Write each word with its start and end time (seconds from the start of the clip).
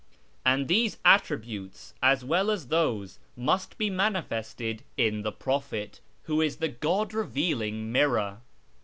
And 0.43 0.67
these 0.67 0.97
Attributes 1.05 1.93
as 2.01 2.25
well 2.25 2.49
as 2.49 2.69
those 2.69 3.19
must 3.37 3.77
be 3.77 3.91
manifested 3.91 4.81
in 4.97 5.21
the 5.21 5.31
prophet, 5.31 6.01
who 6.23 6.41
is 6.41 6.57
the 6.57 6.69
God 6.69 7.13
revealing 7.13 7.91
mirror." 7.91 8.39